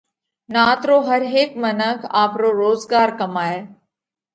[0.53, 3.57] نات رو هر هيڪ منک آپرو روزڳار ڪمائہ۔